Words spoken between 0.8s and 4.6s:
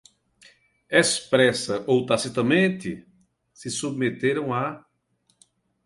expressa ou tacitamente, se submeterem